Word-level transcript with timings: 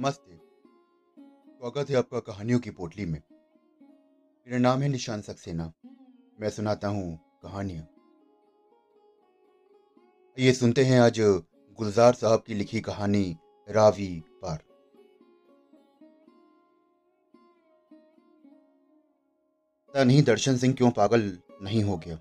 नमस्ते। 0.00 0.36
स्वागत 1.58 1.90
है 1.90 1.96
आपका 1.96 2.18
कहानियों 2.20 2.58
की 2.58 2.70
पोटली 2.70 3.06
में। 3.06 3.22
मेरा 4.46 4.58
नाम 4.58 4.82
है 4.82 4.88
निशान 4.88 5.20
सक्सेना। 5.20 5.72
मैं 6.40 6.50
सुनाता 6.50 6.88
हूँ 6.88 7.18
कहानियाँ। 7.42 7.86
ये 10.38 10.52
सुनते 10.52 10.84
हैं 10.84 11.00
आज 11.00 11.20
गुलजार 11.78 12.14
साहब 12.14 12.42
की 12.46 12.54
लिखी 12.54 12.80
कहानी 12.80 13.36
रावी 13.68 14.24
पार। 14.42 14.58
पता 19.88 20.04
नहीं 20.04 20.22
दर्शन 20.22 20.56
सिंह 20.56 20.74
क्यों 20.74 20.90
पागल 20.90 21.38
नहीं 21.62 21.82
हो 21.82 21.96
गया। 21.96 22.16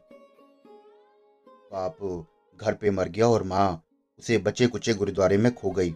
बाप 1.72 2.28
घर 2.60 2.74
पे 2.74 2.92
मर 2.92 3.10
गया 3.10 3.28
और 3.28 3.44
माँ 3.44 3.84
उसे 4.20 4.38
बचे 4.38 4.68
कुचे 4.68 4.94
गुरुद्वारे 4.94 5.38
में 5.38 5.54
खो 5.56 5.72
गई। 5.72 5.96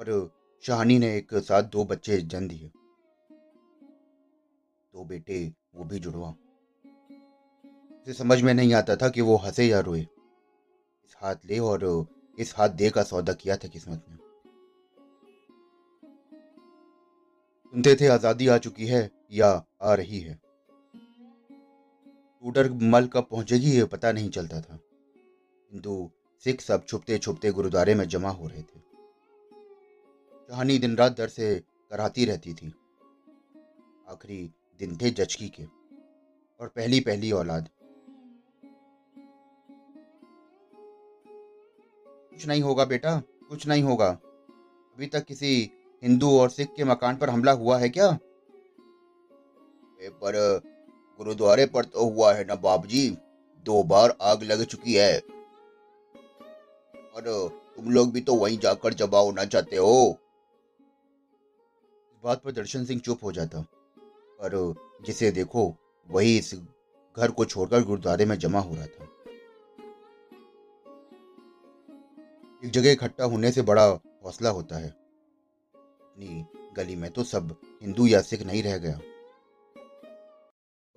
और 0.00 0.30
शाहनी 0.64 0.98
ने 0.98 1.16
एक 1.16 1.34
साथ 1.34 1.62
दो 1.62 1.84
बच्चे 1.84 2.16
जन्म 2.16 2.48
दिए। 2.48 2.70
दो 4.94 5.04
बेटे, 5.04 5.52
वो 5.74 5.84
भी 5.84 5.98
जुड़वा। 5.98 6.28
उसे 8.02 8.12
समझ 8.12 8.40
में 8.42 8.54
नहीं 8.54 8.74
आता 8.74 8.96
था 8.96 9.08
कि 9.08 9.20
वो 9.20 9.36
हंसे 9.36 9.66
या 9.66 9.80
रोए। 9.80 10.00
इस 10.00 11.16
हाथ 11.22 11.34
ले 11.46 11.58
और 11.58 12.06
इस 12.38 12.54
हाथ 12.56 12.68
दे 12.68 12.90
का 12.90 13.02
सौदा 13.02 13.32
किया 13.32 13.56
था 13.56 13.68
किस्मत 13.68 14.04
ने। 14.10 14.16
सुनते 17.72 17.94
थे, 17.94 18.06
आज़ादी 18.06 18.48
आ 18.48 18.58
चुकी 18.58 18.86
है 18.86 19.10
या 19.32 19.66
आ 19.82 19.94
रही 19.94 20.20
है। 20.20 20.40
टूटर 22.44 22.70
मल 22.72 23.06
कब 23.06 23.26
पहुंचेगी 23.30 23.70
ये 23.70 23.84
पता 23.84 24.12
नहीं 24.12 24.30
चलता 24.30 24.60
था। 24.60 24.74
हिंदू, 25.72 26.10
सिख 26.44 26.60
सब 26.60 26.86
छुपते 26.86 27.18
छुपते 27.18 27.50
गुरुद्वारे 27.50 27.94
में 27.94 28.08
जमा 28.08 28.30
हो 28.30 28.46
रहे 28.46 28.62
थे। 28.62 28.89
कहानी 30.50 30.78
दिन 30.78 30.96
रात 30.96 31.16
दर 31.16 31.28
से 31.28 31.62
कराती 31.90 32.24
रहती 32.24 32.54
थी। 32.54 32.74
आखिरी 34.08 34.50
दिन 34.78 34.96
थे 34.96 35.10
जचकी 35.10 35.48
के, 35.48 35.64
और 36.60 36.68
पहली 36.68 37.00
पहली 37.00 37.32
औलाद। 37.32 37.68
कुछ 42.30 42.46
नहीं 42.46 42.62
होगा 42.62 42.84
बेटा, 42.84 43.22
कुछ 43.48 43.66
नहीं 43.66 43.82
होगा। 43.82 44.08
अभी 44.94 45.06
तक 45.06 45.24
किसी 45.24 45.70
हिंदू 46.02 46.38
और 46.38 46.50
सिख 46.50 46.68
के 46.76 46.84
मकान 46.84 47.16
पर 47.16 47.30
हमला 47.30 47.52
हुआ 47.52 47.78
है 47.78 47.88
क्या? 47.88 48.18
पर, 50.02 50.60
गुरुद्वारे 51.18 51.66
पर 51.66 51.84
तो 51.84 52.10
हुआ 52.10 52.32
है 52.32 52.44
ना 52.44 52.54
बाप 52.54 52.86
जी 52.86 53.10
दो 53.64 53.82
बार 53.82 54.16
आग 54.22 54.42
लग 54.42 54.64
चुकी 54.64 54.94
है। 54.94 55.18
और 57.14 57.48
तुम 57.76 57.90
लोग 57.90 58.12
भी 58.12 58.20
तो 58.20 58.34
वहीं 58.34 58.58
जाकर 58.58 58.94
जमा 58.94 59.18
होना 59.18 59.44
चाहते 59.44 59.76
हो। 59.76 60.18
बात 62.24 62.42
पर 62.42 62.52
दर्शन 62.52 62.84
सिंह 62.84 63.00
चुप 63.00 63.24
हो 63.24 63.32
जाता। 63.32 63.60
पर 64.40 64.74
जिसे 65.06 65.30
देखो, 65.30 65.76
वही 66.08 66.38
इस 66.38 66.54
घर 67.16 67.30
को 67.30 67.44
छोड़कर 67.44 67.84
गुरुद्वारे 67.84 68.24
में 68.24 68.38
जमा 68.38 68.58
हो 68.58 68.74
रहा 68.74 68.86
था। 68.86 69.04
एक 72.64 72.70
जगह 72.70 72.92
इकट्ठा 72.92 73.24
होने 73.24 73.52
से 73.52 73.62
बड़ा 73.62 74.00
हौसला 74.24 74.50
होता 74.50 74.76
है। 74.76 74.88
अपनी 74.88 76.46
गली 76.72 76.96
में 76.96 77.10
तो 77.10 77.24
सब 77.24 77.60
हिंदू 77.82 78.06
या 78.06 78.20
सिख 78.20 78.42
नहीं 78.42 78.62
रह 78.62 78.78
गया। 78.78 79.00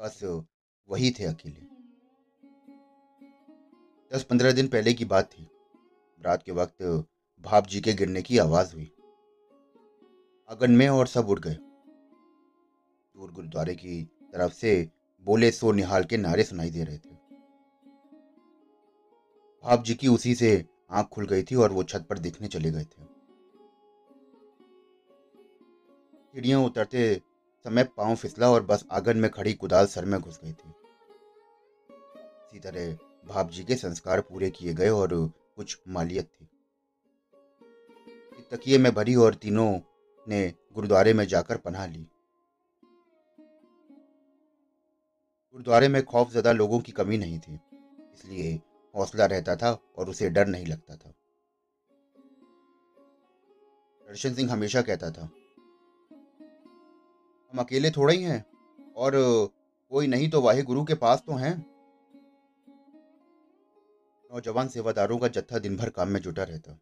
बस 0.01 0.43
वही 0.89 1.11
थे 1.11 1.23
अकेले। 1.23 1.73
दस 4.15 4.23
पंद्रह 4.23 4.51
दिन 4.51 4.67
पहले 4.67 4.93
की 4.93 5.05
बात 5.05 5.25
थी। 5.25 5.47
रात 6.21 6.43
के 6.43 6.51
वक्त 6.51 7.07
भाप 7.41 7.67
जी 7.67 7.81
के 7.81 7.93
गिरने 7.93 8.21
की 8.21 8.37
आवाज़ 8.37 8.75
हुई। 8.75 8.92
आँगन 10.49 10.71
में 10.71 10.89
और 10.89 11.07
सब 11.07 11.29
उड़ 11.29 11.39
गए। 11.39 11.53
दूर 13.15 13.31
गुरुद्वारे 13.31 13.75
की 13.75 14.03
तरफ़ 14.03 14.53
से 14.53 14.89
बोले 15.25 15.51
सो 15.51 15.71
निहाल 15.71 16.03
के 16.03 16.17
नारे 16.17 16.43
सुनाई 16.43 16.69
दे 16.69 16.83
रहे 16.83 16.97
थे। 16.97 17.15
भाप 19.63 19.83
जी 19.83 19.95
की 19.95 20.07
उसी 20.07 20.35
से 20.35 20.65
आँख 20.91 21.07
खुल 21.07 21.27
गई 21.27 21.43
थी 21.43 21.55
और 21.55 21.71
वो 21.71 21.83
छत 21.83 22.05
पर 22.09 22.17
देखने 22.17 22.47
चले 22.47 22.71
गए 22.71 22.83
थे। 22.83 23.05
सीढ़ियाँ 26.33 26.61
उतरते 26.61 27.21
समय 27.65 27.83
पाँव 27.83 28.15
फिसला 28.15 28.49
और 28.49 28.63
बस 28.63 28.85
आँगन 28.91 29.17
में 29.17 29.31
खड़ी 29.31 29.53
कुदाल 29.53 29.85
सर 29.85 30.05
में 30.05 30.19
घुस 30.21 30.39
गई 30.43 30.53
थी। 30.53 30.69
इसी 32.47 32.59
तरह 32.59 32.93
भाप 33.27 33.49
जी 33.49 33.63
के 33.63 33.75
संस्कार 33.75 34.21
पूरे 34.21 34.49
किए 34.49 34.73
गए 34.73 34.89
और 34.89 35.33
कुछ 35.55 35.77
मालियत 35.87 36.25
थी। 36.25 36.49
तकिए 38.51 38.77
में 38.77 38.93
भरी 38.93 39.15
और 39.15 39.35
तीनों 39.35 39.79
ने 40.27 40.53
गुरुद्वारे 40.73 41.13
में 41.13 41.25
जाकर 41.27 41.57
पनाह 41.57 41.85
ली। 41.87 42.05
गुरुद्वारे 45.55 45.87
में 45.87 46.03
खौफजदा 46.03 46.51
लोगों 46.51 46.79
की 46.79 46.91
कमी 46.91 47.17
नहीं 47.17 47.39
थी, 47.39 47.59
इसलिए 48.13 48.53
हौसला 48.95 49.25
रहता 49.25 49.55
था 49.55 49.71
और 49.97 50.09
उसे 50.09 50.29
डर 50.29 50.47
नहीं 50.47 50.65
लगता 50.65 50.95
था। 50.95 51.13
दर्शन 54.07 54.33
सिंह 54.33 54.51
हमेशा 54.51 54.81
कहता 54.81 55.11
था, 55.11 55.29
हम 57.53 57.59
अकेले 57.59 57.91
थोड़े 57.91 58.15
ही 58.15 58.23
हैं 58.23 58.43
और 58.95 59.11
कोई 59.91 60.07
नहीं 60.07 60.29
तो 60.29 60.41
वाहे 60.41 60.61
गुरु 60.63 60.83
के 60.83 60.93
पास 60.95 61.23
तो 61.27 61.33
हैं। 61.35 61.55
नौजवान 64.29 64.67
सेवादारों 64.67 65.17
का 65.17 65.27
जत्था 65.29 65.59
दिन 65.59 65.75
भर 65.77 65.89
काम 65.89 66.09
में 66.09 66.19
जुटा 66.21 66.43
रहता। 66.43 66.77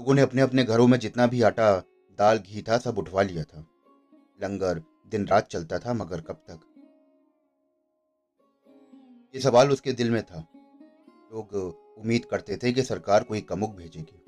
लोगों 0.00 0.14
ने 0.14 0.22
अपने 0.22 0.42
अपने 0.42 0.64
घरों 0.64 0.86
में 0.86 0.98
जितना 0.98 1.26
भी 1.26 1.42
आटा, 1.42 1.78
दाल, 2.18 2.38
घी 2.38 2.62
था, 2.62 2.78
सब 2.78 2.98
उठवा 2.98 3.22
लिया 3.22 3.44
था। 3.44 3.66
लंगर 4.42 4.82
दिन 5.08 5.26
रात 5.26 5.46
चलता 5.46 5.78
था, 5.78 5.92
मगर 5.92 6.20
कब 6.20 6.34
तक? 6.34 6.60
ये 9.34 9.40
सवाल 9.40 9.70
उसके 9.70 9.92
दिल 9.92 10.10
में 10.10 10.22
था। 10.22 10.48
लोग 11.32 11.54
उम्मीद 11.98 12.24
करते 12.24 12.56
थे 12.56 12.72
कि 12.72 12.82
सरकार 12.82 13.24
कोई 13.24 13.40
कमुक 13.40 13.76
भेजेगी। 13.76 14.24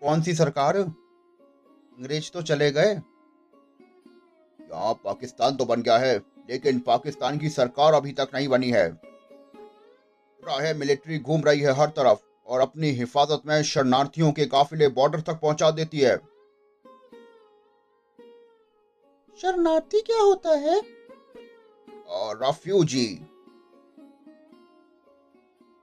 कौन 0.00 0.22
सी 0.22 0.34
सरकार? 0.34 0.76
अंग्रेज़ 0.76 2.30
तो 2.32 2.42
चले 2.42 2.70
गए। 2.70 2.92
यहाँ 4.62 4.94
पाकिस्तान 4.94 5.56
तो 5.56 5.64
बन 5.64 5.82
गया 5.82 5.98
है, 5.98 6.18
लेकिन 6.50 6.80
पाकिस्तान 6.80 7.38
की 7.38 7.48
सरकार 7.50 7.94
अभी 7.94 8.12
तक 8.12 8.28
नहीं 8.34 8.48
बनी 8.48 8.70
है। 8.70 9.13
है 10.50 10.74
मिलिट्री 10.74 11.18
घूम 11.18 11.44
रही 11.44 11.60
है 11.60 11.72
हर 11.72 11.88
तरफ़ 11.88 12.18
और 12.46 12.60
अपनी 12.60 12.90
हिफाजत 12.90 13.42
में 13.46 13.62
शरणार्थियों 13.62 14.32
के 14.32 14.46
काफिले 14.46 14.88
बॉर्डर 14.88 15.20
तक 15.20 15.40
पहुँचा 15.40 15.70
देती 15.70 16.00
है। 16.00 16.16
शरणार्थी 19.38 20.00
क्या 20.00 20.20
होता 20.20 20.50
है? 20.50 20.80
और 22.06 22.44
रफ्यूजी 22.44 23.26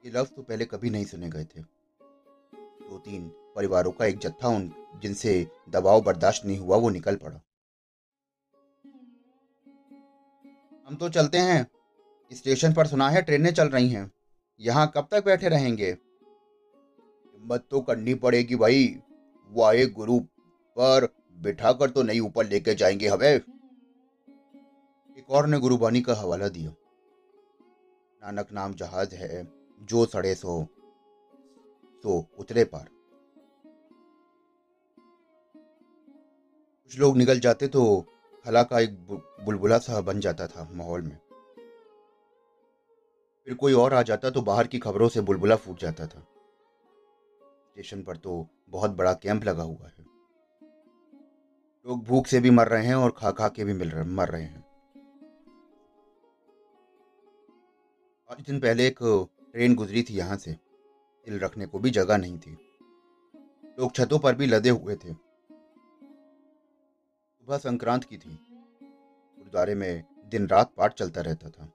ये 0.05 0.11
लफ्ज 0.11 0.31
तो 0.35 0.41
पहले 0.41 0.65
कभी 0.65 0.89
नहीं 0.89 1.05
सुने 1.05 1.29
गए 1.29 1.43
थे। 1.43 1.61
दो 1.61 2.97
तीन 2.97 3.27
परिवारों 3.55 3.91
का 3.91 4.05
एक 4.05 4.17
जत्था 4.17 4.47
उन 4.47 4.71
जिनसे 5.01 5.47
दबाव 5.69 6.01
बर्दाश्त 6.01 6.45
नहीं 6.45 6.57
हुआ 6.57 6.77
वो 6.77 6.89
निकल 6.89 7.15
पड़ा। 7.15 7.41
हम 10.87 10.95
तो 10.95 11.09
चलते 11.09 11.37
हैं। 11.37 11.67
स्टेशन 12.31 12.73
पर 12.73 12.87
सुना 12.87 13.09
है 13.09 13.21
ट्रेनें 13.21 13.53
चल 13.53 13.69
रही 13.69 13.89
हैं। 13.89 14.11
यहाँ 14.61 14.91
कब 14.95 15.07
तक 15.11 15.25
बैठे 15.25 15.49
रहेंगे? 15.49 15.85
हिम्मत 15.85 17.63
तो 17.71 17.81
करनी 17.81 18.13
पड़ेगी 18.13 18.55
भाई। 18.55 18.99
वाहे 19.51 19.85
गुरु, 19.85 20.19
पर 20.77 21.07
बिठा 21.39 21.71
कर 21.71 21.89
तो 21.89 22.03
नहीं 22.03 22.19
ऊपर 22.19 22.45
लेके 22.45 22.75
जाएँगे 22.75 23.07
हमें 23.07 23.29
एक 25.17 25.29
और 25.29 25.47
ने 25.47 25.59
गुरुबानी 25.59 26.01
का 26.01 26.13
हवाला 26.13 26.47
दिया। 26.47 26.71
नानक 28.21 28.51
नाम 28.51 28.73
जहाज़ 28.73 29.15
है, 29.15 29.47
जो 29.81 30.05
सड़े 30.05 30.35
सो 30.35 30.67
सो 32.03 32.25
उतरे 32.39 32.63
पार। 32.63 32.87
कुछ 36.83 36.99
लोग 36.99 37.17
निकल 37.17 37.39
जाते 37.39 37.67
तो 37.67 38.05
खला 38.45 38.63
का 38.63 38.79
एक 38.79 38.97
बुलबुला 39.45 39.77
सा 39.77 40.01
बन 40.01 40.19
जाता 40.19 40.47
था 40.47 40.69
माहौल 40.71 41.01
में। 41.01 41.17
फिर 43.47 43.53
कोई 43.53 43.73
और 43.73 43.93
आ 43.93 44.01
जाता 44.01 44.29
तो 44.29 44.41
बाहर 44.41 44.67
की 44.67 44.79
खबरों 44.79 45.09
से 45.09 45.21
बुलबुला 45.21 45.55
फूट 45.55 45.79
जाता 45.79 46.07
था। 46.07 46.19
स्टेशन 47.71 48.03
पर 48.03 48.17
तो 48.17 48.47
बहुत 48.69 48.91
बड़ा 48.91 49.13
कैंप 49.13 49.43
लगा 49.43 49.63
हुआ 49.63 49.87
है। 49.87 50.05
लोग 51.85 52.03
भूख 52.03 52.27
से 52.27 52.39
भी 52.39 52.49
मर 52.49 52.67
रहे 52.67 52.85
हैं 52.85 52.95
और 52.95 53.11
खा 53.11 53.31
खा 53.31 53.47
के 53.49 53.63
भी 53.63 53.73
मिल 53.73 53.89
रहे, 53.89 54.03
मर 54.03 54.29
रहे 54.29 54.43
हैं। 54.43 54.61
पाँच 58.29 58.45
दिन 58.45 58.59
पहले 58.59 58.87
एक 58.87 58.99
ट्रेन 59.53 59.75
गुजरी 59.75 60.03
थी 60.03 60.13
यहाँ 60.13 60.37
से। 60.37 60.51
दिल 61.27 61.39
रखने 61.39 61.65
को 61.65 61.79
भी 61.79 61.89
जगह 61.89 62.17
नहीं 62.17 62.39
थी। 62.39 62.57
लोग 63.79 63.95
छतों 63.95 64.19
पर 64.19 64.35
भी 64.35 64.45
लदे 64.45 64.69
हुए 64.69 64.95
थे। 64.95 65.13
सुबह 67.33 67.57
संक्रांत 67.57 68.03
की 68.03 68.17
थी। 68.17 68.39
गुरुद्वारे 69.37 69.75
में 69.75 70.03
दिन 70.25 70.47
रात 70.47 70.73
पाठ 70.77 70.93
चलता 70.93 71.21
रहता 71.21 71.49
था। 71.49 71.69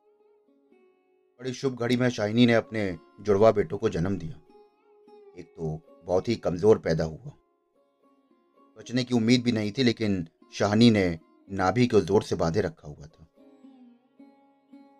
बड़ी 1.41 1.53
शुभ 1.53 1.79
घड़ी 1.79 1.97
में 1.97 2.09
शाहिनी 2.09 2.47
ने 2.47 2.55
अपने 2.55 2.99
जुड़वा 3.21 3.53
बेटों 3.53 3.79
को 3.79 3.89
जन्म 3.89 4.19
दिया। 4.19 4.41
एक 5.39 5.47
तो 5.47 5.81
बहुत 6.05 6.29
ही 6.29 6.37
कमज़ोर 6.37 6.79
पैदा 6.79 7.05
हुआ। 7.05 7.33
बचने 8.79 9.05
की 9.05 9.15
उम्मीद 9.15 9.43
भी 9.43 9.53
नहीं 9.53 9.73
थी, 9.73 9.83
लेकिन 9.83 10.29
शाहनी 10.55 10.91
ने 10.91 11.19
नाभि 11.51 11.87
को 11.87 12.01
ज़ोर 12.01 12.23
से 12.23 12.37
बांधे 12.37 12.61
रखा 12.61 12.89
हुआ 12.89 13.07
था। 13.07 13.27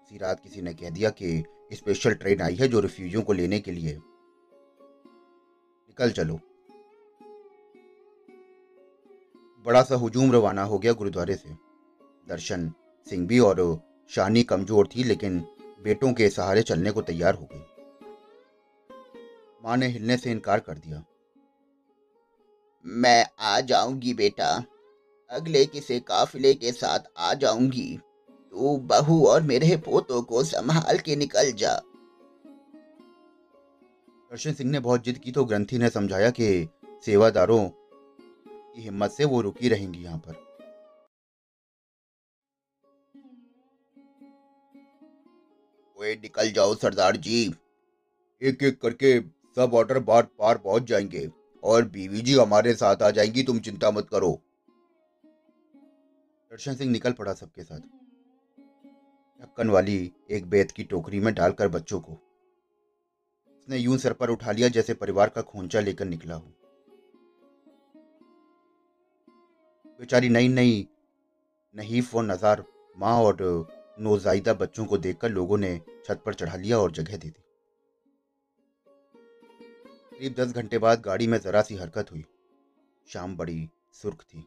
उसी 0.03 0.19
रात 0.19 0.41
किसी 0.41 0.63
ने 0.63 0.75
कह 0.75 0.91
दिया 0.91 1.11
कि 1.11 1.45
स्पेशल 1.73 2.15
ट्रेन 2.15 2.43
आई 2.43 2.55
है 2.55 2.69
जो 2.69 2.81
रिफ्यूजियों 2.81 3.23
को 3.23 3.33
लेने 3.33 3.61
के 3.61 3.73
लिए। 3.73 3.95
निकल 3.95 6.11
चलो। 6.11 6.41
बड़ा 9.67 9.83
सा 9.83 9.95
हुजूम 9.95 10.33
रवाना 10.33 10.63
हो 10.63 10.79
गया 10.79 10.93
गुरुद्वारे 10.93 11.35
से। 11.35 11.57
दर्शन 12.29 12.73
सिंह 13.07 13.27
भी 13.27 13.39
और 13.39 13.83
शानी 14.11 14.43
कमज़ोर 14.43 14.87
थी, 14.87 15.05
लेकिन 15.05 15.47
बेटों 15.81 16.13
के 16.13 16.29
सहारे 16.31 16.63
चलने 16.63 16.91
को 16.91 17.03
तैयार 17.03 17.35
हो 17.35 17.49
गई। 17.53 17.65
माँ 19.65 19.77
ने 19.77 19.87
हिलने 19.87 20.17
से 20.17 20.31
इनकार 20.31 20.61
कर 20.61 20.75
दिया। 20.75 21.05
मैं 22.85 23.27
आ 23.41 23.61
जाऊँगी 23.61 24.15
बेटा। 24.15 24.65
अगले 25.31 25.67
किसी 25.67 26.01
काफिले 26.01 26.55
के 26.55 26.73
साथ 26.73 26.99
आ 27.19 27.35
जाऊँगी। 27.35 27.99
तू 28.51 28.77
बहू 28.77 29.27
और 29.27 29.43
मेरे 29.43 29.77
पोतों 29.77 30.23
को 30.23 30.45
संभाल 30.45 30.99
के 30.99 31.17
निकल 31.17 31.53
जा। 31.53 31.75
दर्शन 34.31 34.53
सिंह 34.53 34.71
ने 34.71 34.81
बहुत 34.81 35.05
जिद 35.05 35.19
की 35.19 35.33
तो 35.33 35.45
ग्रंथी 35.45 35.79
ने 35.79 35.91
समझाया 35.91 36.31
कि 36.31 36.69
सेवादारों 37.05 37.69
की 37.69 38.83
हिम्मत 38.83 39.11
से 39.11 39.25
वो 39.25 39.41
रुकी 39.41 39.69
रहेंगी 39.69 39.99
यहाँ 39.99 40.19
पर। 40.19 40.46
ओए 45.99 46.15
निकल 46.15 46.51
जाओ 46.51 46.75
सरदार 46.75 47.17
जी। 47.17 47.55
एक 48.43 48.63
एक 48.63 48.81
करके 48.81 49.21
सब 49.57 49.75
ऑर्डर 49.75 49.99
बार 49.99 50.23
पार 50.39 50.59
पहुँच 50.59 50.83
जाएँगे 50.83 51.29
और 51.63 51.85
बीवी 51.85 52.21
जी 52.21 52.35
हमारे 52.35 52.75
साथ 52.75 53.03
आ 53.03 53.11
जाएँगी, 53.11 53.43
तुम 53.43 53.59
चिंता 53.59 53.91
मत 53.91 54.09
करो। 54.09 54.43
दर्शन 56.51 56.75
सिंह 56.75 56.91
निकल 56.91 57.13
पड़ा 57.13 57.35
सबके 57.35 57.63
साथ। 57.63 57.81
ढक्कन 59.43 59.71
वाली 59.71 60.13
एक 60.31 60.47
बेत 60.47 60.71
की 60.71 60.85
टोकरी 60.85 61.21
में 61.21 61.35
डालकर 61.35 61.69
बच्चों 61.69 62.01
को। 62.01 62.13
उसने 62.13 63.79
यूँ 63.79 63.99
सर 63.99 64.13
पर 64.13 64.31
उठा 64.31 64.53
लिया 64.53 64.69
जैसे 64.69 64.95
परिवार 64.95 65.29
का 65.29 65.43
खोंचा 65.43 65.81
लेकर 65.81 66.05
निकला 66.05 66.35
हो। 66.35 66.53
बेचारी 70.01 70.29
नई 70.29 70.49
नई 70.49 70.87
नहीफ 71.75 72.15
और 72.15 72.25
नजार, 72.25 72.65
माँ 72.97 73.23
और 73.23 73.37
नौजाइदा 73.99 74.55
बच्चों 74.55 74.85
को 74.85 74.99
देखकर 74.99 75.31
लोगों 75.31 75.59
ने 75.59 75.81
छत 76.07 76.23
पर 76.27 76.35
चढ़ा 76.35 76.57
लिया 76.57 76.79
और 76.79 76.93
जगह 76.93 77.17
दे 77.17 77.29
दी। 77.29 77.43
करीब 80.11 80.35
दस 80.35 80.53
घंटे 80.53 80.79
बाद 80.79 81.01
गाड़ी 81.01 81.27
में 81.27 81.39
जरा 81.39 81.63
सी 81.63 81.77
हरकत 81.77 82.13
हुई। 82.13 82.25
शाम 83.09 83.37
बड़ी 83.37 83.69
सुर्ख 83.93 84.23
थी। 84.23 84.45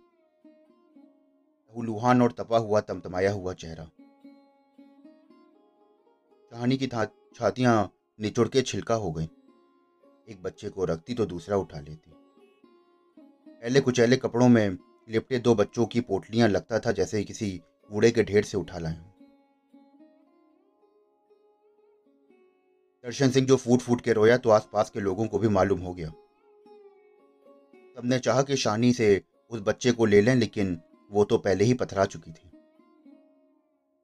लुहान 1.75 2.21
और 2.21 2.31
तपा 2.31 2.57
हुआ, 2.57 2.81
तमतमाया 2.81 3.31
हुआ 3.31 3.53
चेहरा। 3.53 3.89
कहानी 6.51 6.77
की 6.77 6.87
छातियाँ 6.87 7.91
निचुड़ 8.19 8.47
के 8.47 8.61
छिलका 8.61 8.95
हो 8.95 9.11
गई। 9.11 9.29
एक 10.29 10.41
बच्चे 10.43 10.69
को 10.69 10.85
रखती 10.85 11.13
तो 11.13 11.25
दूसरा 11.25 11.57
उठा 11.57 11.79
लेती। 11.79 12.11
पहले 13.47 13.81
कुचैले 13.81 14.17
कपड़ों 14.17 14.47
में 14.49 14.77
लिपटे 15.09 15.39
दो 15.39 15.55
बच्चों 15.55 15.85
की 15.85 16.01
पोटलियाँ 16.01 16.49
लगता 16.49 16.79
था 16.79 16.91
जैसे 16.91 17.23
किसी 17.23 17.51
कूड़े 17.91 18.11
के 18.11 18.23
ढेर 18.23 18.43
से 18.43 18.57
उठा 18.57 18.79
लाए। 18.79 19.08
दर्शन 23.03 23.29
सिंह 23.29 23.45
जो 23.47 23.55
फूट 23.55 23.79
फूट 23.79 24.01
के 24.01 24.13
रोया 24.13 24.37
तो 24.37 24.49
आसपास 24.49 24.89
के 24.89 24.99
लोगों 24.99 25.27
को 25.27 25.39
भी 25.39 25.47
मालूम 25.47 25.79
हो 25.79 25.93
गया। 25.93 26.09
सबने 27.97 28.19
चाहा 28.19 28.41
कि 28.41 28.55
शानी 28.57 28.91
से 28.93 29.21
उस 29.51 29.61
बच्चे 29.61 29.91
को 29.91 30.05
ले 30.05 30.21
लें 30.21 30.35
लेकिन 30.35 30.79
वो 31.11 31.23
तो 31.23 31.37
पहले 31.37 31.63
ही 31.63 31.73
पथरा 31.73 32.05
चुकी 32.05 32.31
थी। 32.31 32.49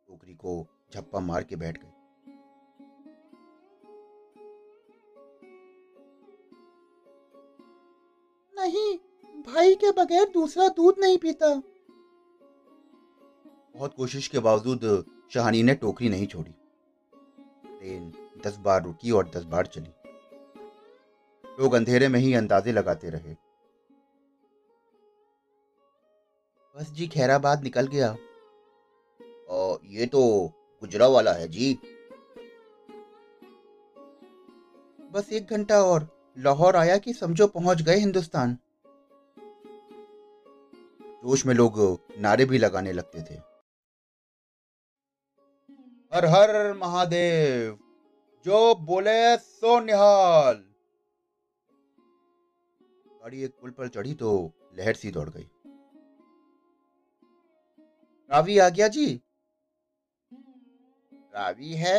टोकरी 0.07 0.33
को 0.33 0.65
झप्पा 0.93 1.19
मार 1.19 1.43
के 1.43 1.55
बैठ 1.55 1.77
गई। 1.77 1.89
नहीं 8.53 8.97
भाई 9.43 9.75
के 9.75 9.91
बगैर 9.91 10.29
दूसरा 10.29 10.67
दूध 10.67 10.99
नहीं 10.99 11.17
पीता। 11.17 11.53
बहुत 13.75 13.93
कोशिश 13.93 14.27
के 14.27 14.39
बावजूद 14.39 15.05
शहानी 15.33 15.63
ने 15.63 15.73
टोकरी 15.75 16.09
नहीं 16.09 16.27
छोड़ी। 16.27 16.51
ट्रेन 17.67 18.11
दस 18.45 18.57
बार 18.57 18.83
रुकी 18.83 19.11
और 19.11 19.29
दस 19.29 19.43
बार 19.43 19.65
चली। 19.65 19.89
लोग 21.59 21.73
अंधेरे 21.73 22.07
में 22.07 22.19
ही 22.19 22.33
अंदाजे 22.33 22.71
लगाते 22.71 23.09
रहे। 23.09 23.35
बस 26.75 26.91
जी, 26.91 27.07
खैराबाद 27.07 27.63
निकल 27.63 27.87
गया। 27.87 28.17
और 29.49 29.79
ये 29.85 30.05
तो 30.05 30.47
गुजरा 30.81 31.07
वाला 31.07 31.33
है 31.33 31.47
जी। 31.47 31.79
बस 35.11 35.29
एक 35.33 35.47
घंटा 35.47 35.83
और। 35.83 36.15
लाहौर 36.37 36.75
आया 36.75 36.97
कि 36.97 37.13
समझो 37.13 37.47
पहुँच 37.47 37.81
गए 37.81 37.95
हिंदुस्तान। 37.95 38.57
जोश 40.99 41.45
में 41.45 41.53
लोग 41.55 41.99
नारे 42.17 42.45
भी 42.45 42.57
लगाने 42.57 42.93
लगते 42.93 43.21
थे। 43.21 43.33
हर 46.13 46.25
हर 46.25 46.73
महादेव। 46.73 47.79
जो 48.45 48.75
बोले 48.75 49.37
सो 49.37 49.79
निहाल। 49.79 50.55
गाड़ी 53.07 53.43
एक 53.43 53.53
पुल 53.61 53.71
पर 53.71 53.87
चढ़ी 53.87 54.13
तो 54.13 54.31
लहर 54.75 54.95
सी 54.95 55.11
दौड़ 55.11 55.29
गई। 55.29 55.49
रावी 58.31 58.57
आ 58.57 58.69
गया 58.69 58.87
जी? 58.87 59.07
रावी 61.33 61.73
है, 61.73 61.97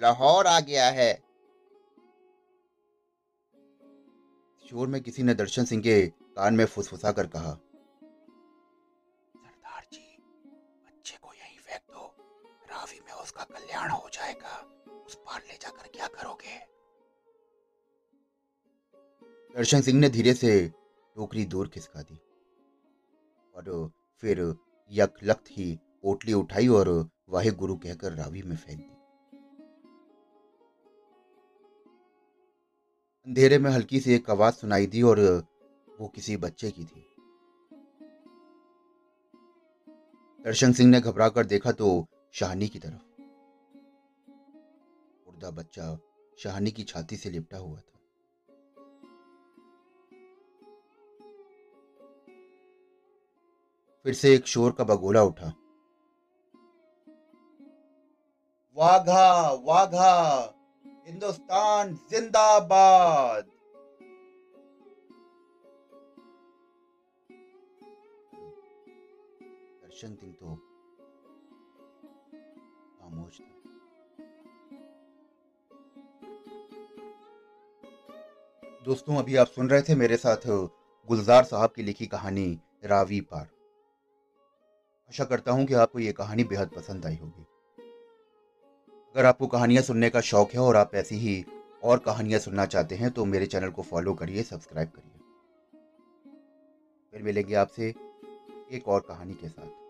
लाहौर 0.00 0.46
आ 0.46 0.60
गया 0.60 0.88
है। 0.90 1.12
शोर 4.64 4.88
में 4.88 5.00
किसी 5.02 5.22
ने 5.22 5.34
दर्शन 5.34 5.64
सिंह 5.64 5.82
के 5.82 6.00
कान 6.06 6.54
में 6.54 6.64
फुसफुसा 6.66 7.12
कर 7.12 7.26
कहा, 7.26 7.52
सरदार 9.34 9.86
जी, 9.92 10.18
बच्चे 10.86 11.16
को 11.22 11.32
यहीं 11.34 11.58
फेंक 11.58 11.82
दो। 11.90 12.06
रावी 12.70 13.00
में 13.00 13.12
उसका 13.12 13.44
कल्याण 13.44 13.90
हो 13.90 14.08
जाएगा। 14.12 14.77
उस 15.08 15.14
पार 15.16 15.40
ले 15.40 15.54
जाकर 15.54 15.88
क्या 15.88 16.06
करोगे? 16.06 16.56
दर्शन 19.54 19.80
सिंह 19.80 19.98
ने 20.00 20.08
धीरे 20.08 20.34
से 20.34 20.50
टोकरी 21.16 21.44
दूर 21.44 21.68
खिसका 21.68 22.02
दी 22.02 22.18
और 23.54 23.90
फिर 24.22 24.42
यक 24.90 25.14
लख्त 25.22 25.50
ही 25.50 25.78
पोटली 26.02 26.32
उठाई 26.32 26.68
और 26.68 26.90
वाहे 27.28 27.50
गुरु 27.52 27.76
कहकर 27.76 28.12
रावी 28.12 28.42
में 28.42 28.56
फेंक 28.56 28.78
दी। 28.78 28.96
अंधेरे 33.26 33.58
में 33.58 33.70
हल्की 33.70 34.00
सी 34.00 34.14
एक 34.14 34.30
आवाज़ 34.30 34.54
सुनाई 34.54 34.86
दी 34.86 35.02
और 35.02 35.20
वो 36.00 36.08
किसी 36.08 36.36
बच्चे 36.36 36.70
की 36.70 36.84
थी। 36.84 37.04
दर्शन 40.44 40.72
सिंह 40.72 40.90
ने 40.90 41.00
घबरा 41.00 41.28
कर 41.28 41.46
देखा 41.46 41.72
तो 41.72 42.06
शाहनी 42.34 42.68
की 42.68 42.78
तरफ़। 42.78 43.07
मुर्दा 45.38 45.50
बच्चा 45.56 45.86
शाहनी 46.38 46.70
की 46.70 46.82
छाती 46.82 47.16
से 47.16 47.30
लिपटा 47.30 47.58
हुआ 47.58 47.78
था। 47.78 47.98
फिर 54.04 54.14
से 54.14 54.34
एक 54.34 54.46
शोर 54.46 54.72
का 54.72 54.84
बगोला 54.84 55.22
उठा। 55.22 55.52
वाघा 58.76 59.26
वाघा 59.62 60.14
हिंदुस्तान 61.06 61.94
जिंदाबाद। 62.10 63.44
दर्शन 69.82 70.14
सिंह 70.14 70.34
तो 70.34 70.56
खामोश 72.98 73.40
था। 73.40 73.77
दोस्तों, 78.88 79.16
अभी 79.16 79.34
आप 79.36 79.46
सुन 79.46 79.68
रहे 79.70 79.82
थे 79.82 79.94
मेरे 79.94 80.16
साथ 80.16 80.46
गुलजार 81.08 81.44
साहब 81.44 81.72
की 81.76 81.82
लिखी 81.82 82.06
कहानी, 82.06 82.58
रावी 82.84 83.20
पार। 83.20 83.46
आशा 85.10 85.24
करता 85.24 85.52
हूँ 85.52 85.66
कि 85.66 85.74
आपको 85.74 85.98
ये 85.98 86.12
कहानी 86.12 86.44
बेहद 86.44 86.70
पसंद 86.76 87.06
आई 87.06 87.16
होगी। 87.16 87.46
अगर 89.14 89.26
आपको 89.26 89.46
कहानियाँ 89.46 89.82
सुनने 89.82 90.10
का 90.10 90.20
शौक 90.20 90.52
है 90.52 90.60
और 90.60 90.76
आप 90.76 90.94
ऐसी 90.94 91.16
ही 91.16 91.44
और 91.84 91.98
कहानियाँ 91.98 92.40
सुनना 92.40 92.66
चाहते 92.66 92.94
हैं 92.94 93.10
तो 93.10 93.24
मेरे 93.24 93.46
चैनल 93.46 93.70
को 93.70 93.82
फॉलो 93.82 94.14
करिए, 94.14 94.42
सब्सक्राइब 94.42 94.88
करिए। 94.88 95.20
फिर 97.12 97.22
मिलेंगे 97.22 97.54
आपसे 97.54 97.94
एक 98.72 98.88
और 98.88 99.00
कहानी 99.00 99.34
के 99.34 99.48
साथ। 99.48 99.87